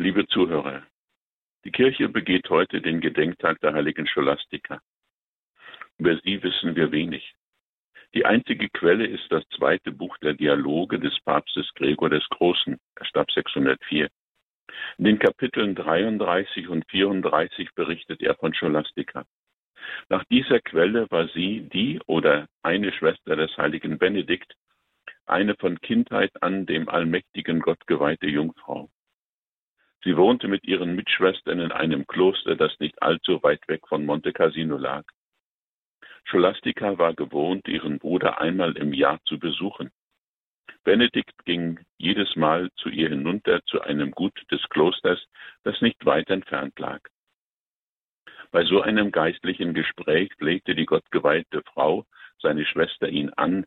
[0.00, 0.82] Liebe Zuhörer,
[1.66, 4.80] die Kirche begeht heute den Gedenktag der heiligen Scholastika.
[5.98, 7.34] Über sie wissen wir wenig.
[8.14, 12.78] Die einzige Quelle ist das zweite Buch der Dialoge des Papstes Gregor des Großen.
[12.94, 14.08] Er starb 604.
[14.96, 19.26] In den Kapiteln 33 und 34 berichtet er von Scholastika.
[20.08, 24.54] Nach dieser Quelle war sie die oder eine Schwester des heiligen Benedikt,
[25.26, 28.88] eine von Kindheit an dem allmächtigen Gott geweihte Jungfrau.
[30.02, 34.32] Sie wohnte mit ihren Mitschwestern in einem Kloster, das nicht allzu weit weg von Monte
[34.32, 35.04] Cassino lag.
[36.24, 39.90] Scholastica war gewohnt, ihren Bruder einmal im Jahr zu besuchen.
[40.84, 45.22] Benedikt ging jedes Mal zu ihr hinunter zu einem Gut des Klosters,
[45.64, 47.00] das nicht weit entfernt lag.
[48.50, 52.06] Bei so einem geistlichen Gespräch legte die gottgeweihte Frau
[52.38, 53.66] seine Schwester ihn an,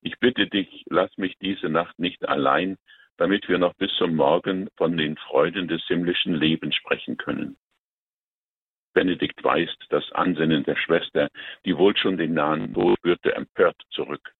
[0.00, 2.78] ich bitte dich, lass mich diese Nacht nicht allein
[3.18, 7.56] damit wir noch bis zum Morgen von den Freuden des himmlischen Lebens sprechen können.
[8.94, 11.28] Benedikt weist das Ansinnen der Schwester,
[11.64, 14.32] die wohl schon den nahen Tod spürte, empört zurück.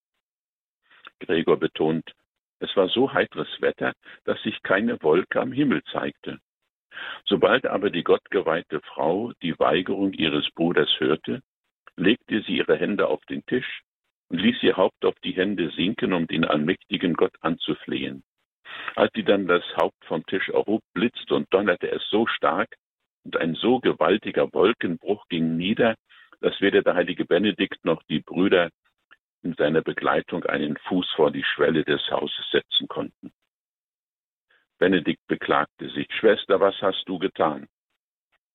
[1.21, 2.13] Gregor betont,
[2.61, 3.93] es war so heiteres Wetter,
[4.25, 6.39] dass sich keine Wolke am Himmel zeigte.
[7.25, 11.43] Sobald aber die gottgeweihte Frau die Weigerung ihres Bruders hörte,
[11.97, 13.83] legte sie ihre Hände auf den Tisch
[14.29, 18.23] und ließ ihr Haupt auf die Hände sinken, um den allmächtigen Gott anzuflehen.
[18.95, 22.75] Als sie dann das Haupt vom Tisch erhob, blitzte und donnerte es so stark
[23.25, 25.95] und ein so gewaltiger Wolkenbruch ging nieder,
[26.41, 28.71] dass weder der heilige Benedikt noch die Brüder
[29.43, 33.33] in seiner Begleitung einen Fuß vor die Schwelle des Hauses setzen konnten.
[34.79, 37.69] Benedikt beklagte sich, Schwester, was hast du getan?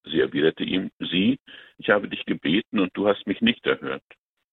[0.05, 1.37] Sie erwiderte ihm, sieh,
[1.77, 4.03] ich habe dich gebeten und du hast mich nicht erhört.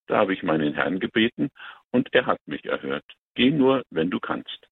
[0.06, 1.50] Da habe ich meinen Herrn gebeten
[1.90, 3.04] und er hat mich erhört.
[3.34, 4.69] Geh nur, wenn du kannst.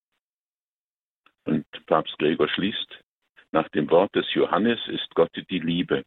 [1.49, 3.03] Und Papst Gregor schließt,
[3.53, 6.05] nach dem Wort des Johannes ist Gott die Liebe.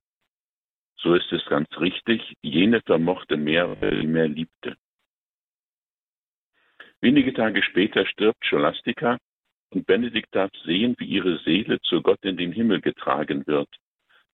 [0.97, 4.75] So ist es ganz richtig, jene vermochte mehr, weil sie mehr liebte.
[6.99, 9.17] Wenige Tage später stirbt Scholastica
[9.71, 13.69] und Benedikt darf sehen, wie ihre Seele zu Gott in den Himmel getragen wird.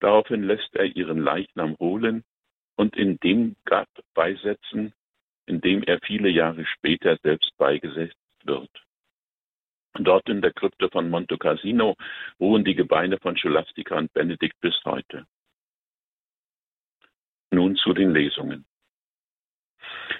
[0.00, 2.22] Daraufhin lässt er ihren Leichnam holen
[2.76, 4.92] und in dem Grab beisetzen,
[5.46, 8.70] in dem er viele Jahre später selbst beigesetzt wird.
[9.94, 11.96] Dort in der Krypte von Monte Cassino
[12.38, 15.26] ruhen die Gebeine von Scholastica und Benedikt bis heute.
[17.50, 18.66] Nun zu den Lesungen.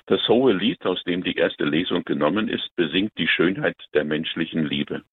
[0.06, 4.64] Das hohe Lied, aus dem die erste Lesung genommen ist, besingt die Schönheit der menschlichen
[4.64, 5.04] Liebe.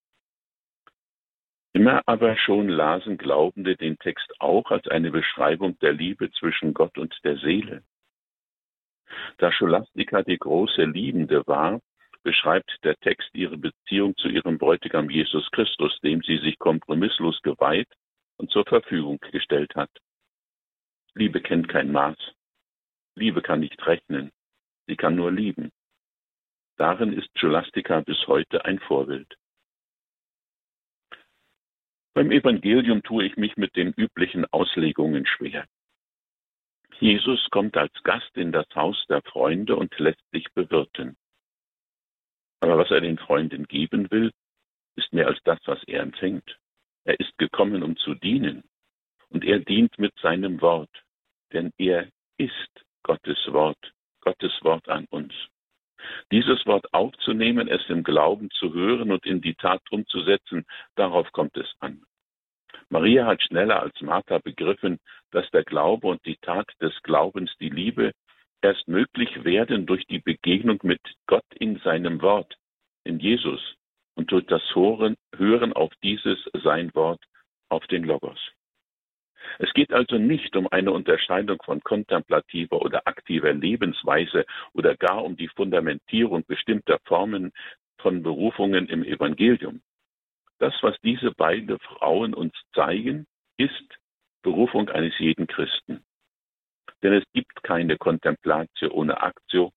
[1.73, 6.97] Immer aber schon lasen Glaubende den Text auch als eine Beschreibung der Liebe zwischen Gott
[6.97, 7.83] und der Seele.
[9.37, 11.81] Da Scholastica die große Liebende war,
[12.25, 17.87] beschreibt der Text ihre Beziehung zu ihrem Bräutigam Jesus Christus, dem sie sich kompromisslos geweiht
[18.37, 19.91] und zur Verfügung gestellt hat.
[21.13, 22.17] Liebe kennt kein Maß.
[23.15, 24.31] Liebe kann nicht rechnen.
[24.87, 25.71] Sie kann nur lieben.
[26.77, 29.37] Darin ist Scholastica bis heute ein Vorbild.
[32.15, 35.67] Beim Evangelium tue ich mich mit den üblichen Auslegungen schwer.
[36.99, 41.15] Jesus kommt als Gast in das Haus der Freunde und lässt sich bewirten.
[42.65, 44.31] Aber was er den Freunden geben will,
[44.95, 46.57] ist mehr als das, was er empfängt.
[47.03, 48.63] Er ist gekommen, um zu dienen.
[49.29, 50.89] Und er dient mit seinem Wort.
[51.53, 52.07] Denn er
[52.39, 52.71] ist
[53.03, 55.31] Gottes Wort, Gottes Wort an uns.
[56.31, 60.65] Dieses Wort aufzunehmen, es im Glauben zu hören und in die Tat umzusetzen,
[60.95, 62.01] darauf kommt es an.
[62.89, 64.97] Maria hat schneller als Martha begriffen,
[65.29, 68.11] dass der Glaube und die Tat des Glaubens die Liebe
[68.63, 71.44] erst möglich werden durch die Begegnung mit Gott
[71.85, 72.57] seinem Wort,
[73.05, 73.61] in Jesus
[74.15, 75.15] und durch das Hören,
[75.73, 77.23] auf dieses sein Wort,
[77.69, 78.39] auf den Logos.
[79.59, 85.37] Es geht also nicht um eine Unterscheidung von kontemplativer oder aktiver Lebensweise oder gar um
[85.37, 87.51] die Fundamentierung bestimmter Formen
[87.99, 89.81] von Berufungen im Evangelium.
[90.57, 93.99] Das, was diese beiden Frauen uns zeigen, ist
[94.41, 96.03] Berufung eines jeden Christen.
[97.03, 99.71] Denn es gibt keine Kontemplatio ohne Aktio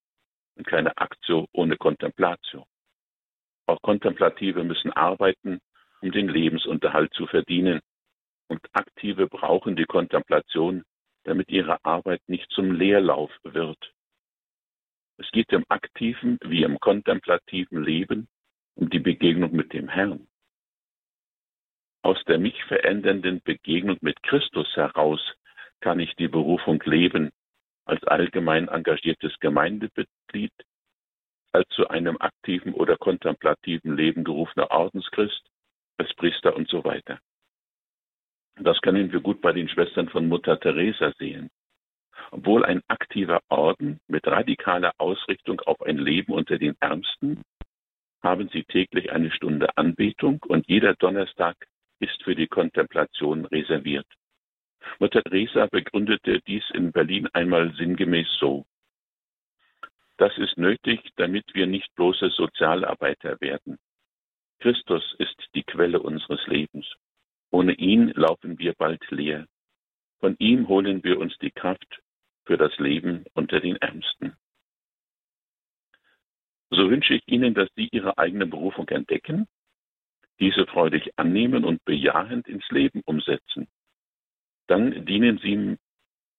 [0.64, 2.66] keine Aktio ohne Kontemplatio.
[3.66, 5.60] Auch Kontemplative müssen arbeiten,
[6.00, 7.80] um den Lebensunterhalt zu verdienen.
[8.48, 10.84] Und Aktive brauchen die Kontemplation,
[11.24, 13.92] damit ihre Arbeit nicht zum Leerlauf wird.
[15.18, 18.28] Es geht im aktiven wie im kontemplativen Leben
[18.76, 20.28] um die Begegnung mit dem Herrn.
[22.02, 25.20] Aus der mich verändernden Begegnung mit Christus heraus
[25.80, 27.30] kann ich die Berufung leben
[27.88, 30.52] als allgemein engagiertes Gemeindemitglied,
[31.52, 35.42] als zu einem aktiven oder kontemplativen Leben gerufener Ordenschrist,
[35.96, 37.18] als Priester und so weiter.
[38.60, 41.50] Das können wir gut bei den Schwestern von Mutter Teresa sehen.
[42.30, 47.42] Obwohl ein aktiver Orden mit radikaler Ausrichtung auf ein Leben unter den Ärmsten,
[48.22, 51.56] haben sie täglich eine Stunde Anbetung und jeder Donnerstag
[52.00, 54.06] ist für die Kontemplation reserviert.
[54.98, 58.66] Mutter Teresa begründete dies in Berlin einmal sinngemäß so.
[60.16, 63.78] Das ist nötig, damit wir nicht bloße Sozialarbeiter werden.
[64.58, 66.86] Christus ist die Quelle unseres Lebens.
[67.50, 69.46] Ohne ihn laufen wir bald leer.
[70.18, 72.00] Von ihm holen wir uns die Kraft
[72.44, 74.36] für das Leben unter den Ärmsten.
[76.70, 79.46] So wünsche ich Ihnen, dass Sie Ihre eigene Berufung entdecken,
[80.40, 83.68] diese freudig annehmen und bejahend ins Leben umsetzen.
[84.68, 85.76] Dann dienen Sie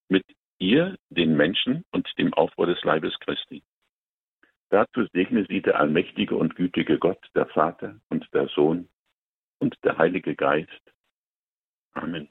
[0.08, 0.26] mit
[0.60, 3.64] ihr den Menschen und dem Aufbau des Leibes Christi.
[4.70, 8.88] Dazu segne sie der allmächtige und gütige Gott, der Vater und der Sohn
[9.58, 10.70] und der Heilige Geist.
[11.94, 12.30] Amen.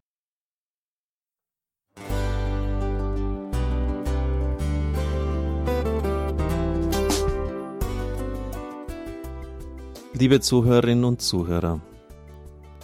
[10.14, 11.80] Liebe Zuhörerinnen und Zuhörer,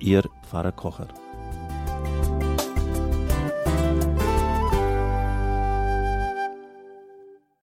[0.00, 1.08] Ihr Pfarrer Kocher.